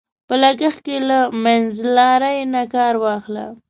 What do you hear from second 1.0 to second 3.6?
له منځلارۍ نه کار واخله.